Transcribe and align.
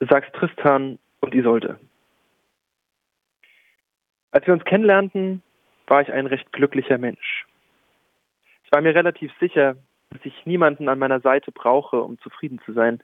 Sagst 0.00 0.32
Tristan 0.34 0.98
und 1.20 1.34
Isolde. 1.34 1.78
Als 4.30 4.46
wir 4.46 4.54
uns 4.54 4.64
kennenlernten, 4.64 5.42
war 5.86 6.02
ich 6.02 6.12
ein 6.12 6.26
recht 6.26 6.52
glücklicher 6.52 6.98
Mensch. 6.98 7.46
Ich 8.64 8.72
war 8.72 8.80
mir 8.80 8.94
relativ 8.94 9.32
sicher, 9.40 9.76
dass 10.10 10.20
ich 10.24 10.46
niemanden 10.46 10.88
an 10.88 10.98
meiner 10.98 11.20
Seite 11.20 11.50
brauche, 11.50 12.02
um 12.02 12.18
zufrieden 12.20 12.60
zu 12.64 12.72
sein. 12.72 13.02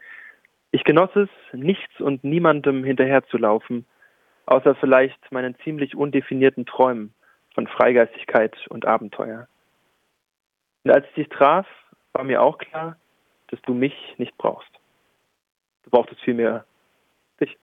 Ich 0.70 0.84
genoss 0.84 1.14
es, 1.16 1.28
nichts 1.52 2.00
und 2.00 2.24
niemandem 2.24 2.84
hinterherzulaufen, 2.84 3.86
außer 4.46 4.74
vielleicht 4.74 5.32
meinen 5.32 5.56
ziemlich 5.64 5.96
undefinierten 5.96 6.66
Träumen 6.66 7.14
von 7.54 7.66
Freigeistigkeit 7.66 8.56
und 8.68 8.86
Abenteuer. 8.86 9.48
Und 10.84 10.90
als 10.90 11.06
ich 11.08 11.14
dich 11.14 11.28
traf, 11.28 11.66
war 12.12 12.24
mir 12.24 12.42
auch 12.42 12.58
klar, 12.58 12.96
dass 13.48 13.60
du 13.62 13.74
mich 13.74 13.94
nicht 14.18 14.36
brauchst. 14.36 14.70
Du 15.84 15.90
brauchtest 15.90 16.20
vielmehr 16.20 16.64
dich. 17.40 17.56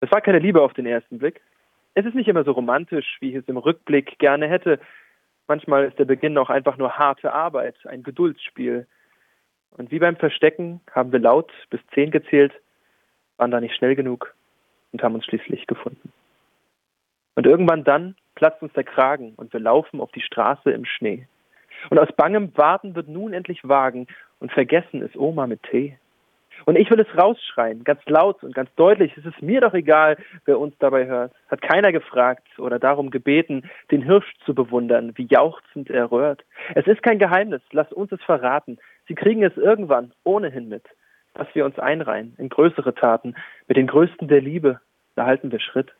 Es 0.00 0.10
war 0.10 0.20
keine 0.20 0.38
Liebe 0.38 0.62
auf 0.62 0.74
den 0.74 0.86
ersten 0.86 1.18
Blick. 1.18 1.40
Es 1.94 2.04
ist 2.04 2.14
nicht 2.14 2.28
immer 2.28 2.44
so 2.44 2.52
romantisch, 2.52 3.16
wie 3.20 3.30
ich 3.30 3.36
es 3.36 3.48
im 3.48 3.56
Rückblick 3.56 4.18
gerne 4.18 4.48
hätte. 4.48 4.78
Manchmal 5.48 5.86
ist 5.86 5.98
der 5.98 6.04
Beginn 6.04 6.38
auch 6.38 6.50
einfach 6.50 6.76
nur 6.76 6.98
harte 6.98 7.32
Arbeit, 7.32 7.74
ein 7.86 8.02
Geduldsspiel. 8.02 8.86
Und 9.70 9.90
wie 9.90 9.98
beim 9.98 10.16
Verstecken 10.16 10.80
haben 10.92 11.12
wir 11.12 11.18
laut 11.18 11.50
bis 11.70 11.80
zehn 11.94 12.10
gezählt, 12.10 12.52
waren 13.36 13.50
da 13.50 13.60
nicht 13.60 13.74
schnell 13.74 13.94
genug 13.94 14.34
und 14.92 15.02
haben 15.02 15.14
uns 15.14 15.24
schließlich 15.24 15.66
gefunden. 15.66 16.12
Und 17.34 17.46
irgendwann 17.46 17.84
dann 17.84 18.16
platzt 18.34 18.62
uns 18.62 18.72
der 18.72 18.84
Kragen 18.84 19.34
und 19.36 19.52
wir 19.52 19.60
laufen 19.60 20.00
auf 20.00 20.10
die 20.12 20.20
Straße 20.20 20.70
im 20.70 20.84
Schnee. 20.84 21.26
Und 21.90 21.98
aus 21.98 22.08
bangem 22.16 22.56
Warten 22.56 22.94
wird 22.94 23.08
nun 23.08 23.32
endlich 23.32 23.66
wagen 23.66 24.06
und 24.40 24.52
vergessen 24.52 25.02
ist 25.02 25.16
Oma 25.16 25.46
mit 25.46 25.62
Tee. 25.64 25.98
Und 26.68 26.76
ich 26.76 26.90
will 26.90 27.00
es 27.00 27.18
rausschreien, 27.18 27.82
ganz 27.82 28.02
laut 28.04 28.44
und 28.44 28.54
ganz 28.54 28.68
deutlich. 28.74 29.16
Es 29.16 29.24
ist 29.24 29.40
mir 29.40 29.62
doch 29.62 29.72
egal, 29.72 30.18
wer 30.44 30.60
uns 30.60 30.76
dabei 30.78 31.06
hört. 31.06 31.32
Hat 31.50 31.62
keiner 31.62 31.92
gefragt 31.92 32.46
oder 32.58 32.78
darum 32.78 33.08
gebeten, 33.08 33.70
den 33.90 34.02
Hirsch 34.02 34.30
zu 34.44 34.54
bewundern, 34.54 35.12
wie 35.14 35.26
jauchzend 35.30 35.88
er 35.88 36.12
röhrt. 36.12 36.44
Es 36.74 36.86
ist 36.86 37.02
kein 37.02 37.18
Geheimnis, 37.18 37.62
lasst 37.72 37.94
uns 37.94 38.12
es 38.12 38.20
verraten. 38.20 38.76
Sie 39.06 39.14
kriegen 39.14 39.42
es 39.42 39.56
irgendwann 39.56 40.12
ohnehin 40.24 40.68
mit, 40.68 40.84
dass 41.32 41.46
wir 41.54 41.64
uns 41.64 41.78
einreihen 41.78 42.34
in 42.36 42.50
größere 42.50 42.94
Taten. 42.94 43.34
Mit 43.66 43.78
den 43.78 43.86
Größten 43.86 44.28
der 44.28 44.42
Liebe, 44.42 44.78
da 45.16 45.24
halten 45.24 45.50
wir 45.50 45.60
Schritt. 45.60 45.94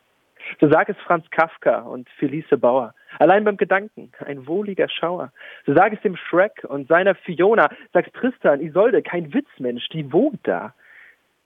So 0.61 0.69
sag 0.69 0.87
es 0.87 0.97
Franz 0.97 1.27
Kafka 1.31 1.79
und 1.79 2.07
Felice 2.19 2.59
Bauer. 2.59 2.93
Allein 3.19 3.43
beim 3.43 3.57
Gedanken 3.57 4.11
ein 4.25 4.47
wohliger 4.47 4.89
Schauer. 4.89 5.31
So 5.65 5.75
sag 5.75 5.93
es 5.93 6.01
dem 6.01 6.15
Shrek 6.15 6.65
und 6.67 6.87
seiner 6.87 7.15
Fiona. 7.15 7.69
Sag's 7.93 8.11
Tristan, 8.13 8.61
Isolde, 8.61 9.01
kein 9.01 9.33
Witzmensch, 9.33 9.87
die 9.89 10.11
wohnt 10.11 10.39
da. 10.43 10.73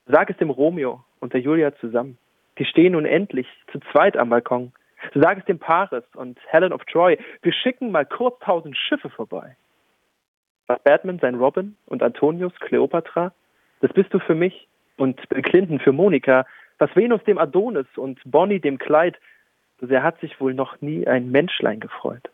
Sag 0.06 0.30
es 0.30 0.36
dem 0.36 0.50
Romeo 0.50 1.04
und 1.20 1.32
der 1.32 1.40
Julia 1.40 1.74
zusammen. 1.76 2.16
Die 2.58 2.64
stehen 2.64 2.92
nun 2.92 3.04
endlich 3.04 3.48
zu 3.72 3.80
zweit 3.92 4.16
am 4.16 4.30
Balkon. 4.30 4.72
So 5.12 5.20
sag 5.20 5.38
es 5.38 5.44
dem 5.46 5.58
Paris 5.58 6.04
und 6.14 6.38
Helen 6.46 6.72
of 6.72 6.84
Troy. 6.84 7.18
Wir 7.42 7.52
schicken 7.52 7.90
mal 7.90 8.06
kurz 8.06 8.38
tausend 8.40 8.76
Schiffe 8.76 9.10
vorbei. 9.10 9.56
Was 10.68 10.80
Batman 10.82 11.18
sein 11.18 11.34
Robin 11.34 11.76
und 11.86 12.02
Antonius 12.02 12.54
Cleopatra? 12.60 13.32
Das 13.80 13.92
bist 13.92 14.14
du 14.14 14.20
für 14.20 14.34
mich 14.34 14.68
und 14.96 15.28
Bill 15.28 15.42
Clinton 15.42 15.80
für 15.80 15.92
Monika 15.92 16.46
was 16.78 16.94
Venus 16.96 17.22
dem 17.24 17.38
Adonis 17.38 17.86
und 17.96 18.20
Bonnie 18.24 18.60
dem 18.60 18.78
Kleid, 18.78 19.16
so 19.84 19.88
sehr 19.88 20.02
hat 20.02 20.18
sich 20.20 20.40
wohl 20.40 20.54
noch 20.54 20.80
nie 20.80 21.06
ein 21.06 21.30
Menschlein 21.30 21.78
gefreut. 21.78 22.30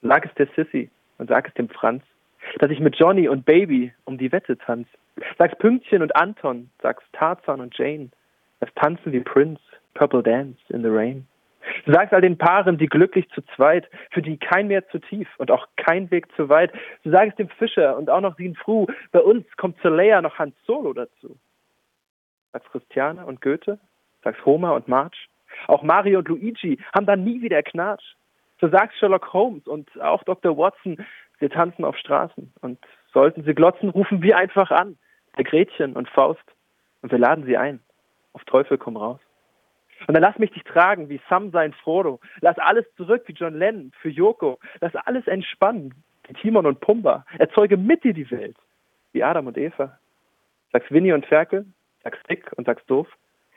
Sag 0.00 0.24
es 0.26 0.34
der 0.34 0.46
Sissy 0.54 0.90
und 1.18 1.28
sag 1.28 1.48
es 1.48 1.54
dem 1.54 1.68
Franz, 1.68 2.04
dass 2.60 2.70
ich 2.70 2.78
mit 2.78 2.94
Johnny 2.96 3.28
und 3.28 3.44
Baby 3.44 3.92
um 4.04 4.16
die 4.16 4.30
Wette 4.30 4.56
tanz. 4.56 4.86
Sag's 5.38 5.58
Pünktchen 5.58 6.02
und 6.02 6.14
Anton, 6.14 6.70
sag's 6.80 7.02
Tarzan 7.12 7.60
und 7.60 7.76
Jane, 7.76 8.10
das 8.60 8.70
tanzen 8.76 9.12
wie 9.12 9.20
Prince, 9.20 9.60
Purple 9.94 10.22
Dance 10.22 10.60
in 10.68 10.82
the 10.82 10.88
Rain. 10.88 11.26
sag's 11.86 12.12
all 12.12 12.20
den 12.20 12.38
Paaren, 12.38 12.78
die 12.78 12.86
glücklich 12.86 13.28
zu 13.30 13.42
zweit, 13.56 13.90
für 14.12 14.22
die 14.22 14.36
kein 14.36 14.68
Meer 14.68 14.88
zu 14.90 15.00
tief 15.00 15.28
und 15.38 15.50
auch 15.50 15.66
kein 15.76 16.08
Weg 16.12 16.28
zu 16.36 16.48
weit. 16.48 16.70
So 17.02 17.10
sag 17.10 17.30
es 17.30 17.34
dem 17.34 17.48
Fischer 17.48 17.96
und 17.96 18.08
auch 18.08 18.20
noch 18.20 18.36
Sin 18.36 18.54
Fru, 18.54 18.86
bei 19.10 19.20
uns 19.20 19.44
kommt 19.56 19.80
zur 19.82 19.90
Leia 19.90 20.22
noch 20.22 20.38
Hans 20.38 20.54
Solo 20.64 20.92
dazu 20.92 21.36
sagst 22.52 22.70
Christiane 22.70 23.26
und 23.26 23.40
Goethe, 23.40 23.78
sagst 24.22 24.44
Homer 24.44 24.74
und 24.74 24.88
March. 24.88 25.28
Auch 25.66 25.82
Mario 25.82 26.20
und 26.20 26.28
Luigi 26.28 26.78
haben 26.94 27.06
dann 27.06 27.24
nie 27.24 27.42
wieder 27.42 27.62
Knatsch. 27.62 28.14
So 28.60 28.68
sagst 28.68 28.98
Sherlock 28.98 29.32
Holmes 29.32 29.66
und 29.66 29.88
auch 30.00 30.22
Dr. 30.24 30.56
Watson, 30.56 31.04
wir 31.38 31.50
tanzen 31.50 31.84
auf 31.84 31.96
Straßen. 31.96 32.52
Und 32.60 32.78
sollten 33.12 33.44
sie 33.44 33.54
glotzen, 33.54 33.90
rufen 33.90 34.22
wir 34.22 34.36
einfach 34.36 34.70
an. 34.70 34.98
Der 35.36 35.44
Gretchen 35.44 35.94
und 35.94 36.08
Faust. 36.08 36.44
Und 37.02 37.12
wir 37.12 37.18
laden 37.18 37.44
sie 37.44 37.56
ein. 37.56 37.80
Auf 38.32 38.44
Teufel 38.44 38.78
komm 38.78 38.96
raus. 38.96 39.20
Und 40.06 40.14
dann 40.14 40.22
lass 40.22 40.38
mich 40.38 40.50
dich 40.52 40.62
tragen 40.64 41.08
wie 41.08 41.20
Sam 41.28 41.50
sein 41.50 41.72
Frodo. 41.72 42.20
Lass 42.40 42.58
alles 42.58 42.84
zurück 42.96 43.24
wie 43.26 43.32
John 43.32 43.58
Lennon 43.58 43.92
für 44.00 44.08
Yoko. 44.08 44.58
Lass 44.80 44.94
alles 44.94 45.26
entspannen 45.26 45.94
wie 46.26 46.34
Timon 46.34 46.66
und 46.66 46.80
Pumba. 46.80 47.24
Erzeuge 47.38 47.76
mit 47.76 48.04
dir 48.04 48.14
die 48.14 48.30
Welt 48.30 48.56
wie 49.12 49.22
Adam 49.22 49.46
und 49.46 49.56
Eva. 49.56 49.98
Sagst 50.72 50.90
Winnie 50.90 51.12
und 51.12 51.26
Ferkel, 51.26 51.66
sag's 52.02 52.18
dick 52.28 52.52
und 52.56 52.66
sag's 52.66 52.84
doof. 52.86 53.08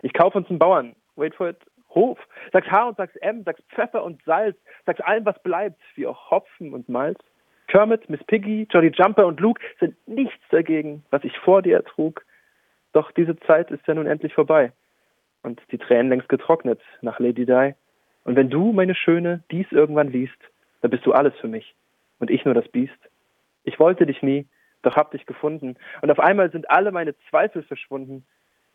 Ich 0.01 0.13
kaufe 0.13 0.37
uns 0.37 0.49
einen 0.49 0.59
Bauern, 0.59 0.95
wait 1.15 1.35
for 1.35 1.49
it, 1.49 1.57
Hof. 1.93 2.19
Sag's 2.51 2.69
H 2.69 2.89
und 2.89 2.97
sag's 2.97 3.15
M, 3.17 3.43
sag's 3.43 3.61
Pfeffer 3.73 4.03
und 4.03 4.21
Salz, 4.23 4.57
sag's 4.85 5.01
allem, 5.01 5.25
was 5.25 5.41
bleibt, 5.43 5.79
wie 5.95 6.07
auch 6.07 6.31
Hopfen 6.31 6.73
und 6.73 6.89
Malz. 6.89 7.19
Kermit, 7.67 8.09
Miss 8.09 8.23
Piggy, 8.25 8.67
Jolly 8.69 8.91
Jumper 8.93 9.25
und 9.25 9.39
Luke 9.39 9.61
sind 9.79 9.95
nichts 10.07 10.43
dagegen, 10.49 11.03
was 11.09 11.23
ich 11.23 11.37
vor 11.39 11.61
dir 11.61 11.77
ertrug. 11.77 12.25
Doch 12.91 13.11
diese 13.11 13.37
Zeit 13.41 13.71
ist 13.71 13.87
ja 13.87 13.93
nun 13.93 14.07
endlich 14.07 14.33
vorbei 14.33 14.73
und 15.43 15.61
die 15.71 15.77
Tränen 15.77 16.09
längst 16.09 16.27
getrocknet 16.27 16.81
nach 17.01 17.19
Lady 17.19 17.45
Di. 17.45 17.73
Und 18.23 18.35
wenn 18.35 18.49
du, 18.49 18.73
meine 18.73 18.95
Schöne, 18.95 19.43
dies 19.51 19.71
irgendwann 19.71 20.09
liest, 20.09 20.37
dann 20.81 20.91
bist 20.91 21.05
du 21.05 21.13
alles 21.13 21.33
für 21.39 21.47
mich 21.47 21.75
und 22.19 22.29
ich 22.29 22.43
nur 22.43 22.53
das 22.53 22.67
Biest. 22.67 22.97
Ich 23.63 23.79
wollte 23.79 24.05
dich 24.05 24.21
nie, 24.21 24.47
doch 24.81 24.95
hab 24.95 25.11
dich 25.11 25.25
gefunden. 25.25 25.77
Und 26.01 26.11
auf 26.11 26.19
einmal 26.19 26.51
sind 26.51 26.69
alle 26.69 26.91
meine 26.91 27.15
Zweifel 27.29 27.63
verschwunden 27.63 28.25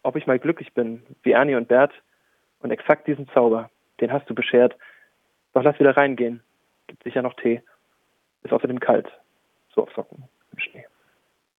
ob 0.07 0.15
ich 0.15 0.27
mal 0.27 0.39
glücklich 0.39 0.73
bin, 0.73 1.03
wie 1.25 1.33
Ernie 1.33 1.57
und 1.57 1.67
Bert. 1.67 1.93
Und 2.61 2.71
exakt 2.71 3.07
diesen 3.07 3.29
Zauber, 3.29 3.71
den 4.01 4.13
hast 4.13 4.29
du 4.29 4.35
beschert. 4.35 4.77
Doch 5.53 5.63
lass 5.63 5.79
wieder 5.79 5.97
reingehen. 5.97 6.43
Gibt 6.87 7.03
sicher 7.05 7.23
noch 7.23 7.35
Tee. 7.35 7.63
Ist 8.43 8.53
außerdem 8.53 8.81
kalt. 8.81 9.09
So 9.75 9.83
auf 9.83 9.93
Socken 9.93 10.25
im 10.53 10.59
Schnee. 10.59 10.87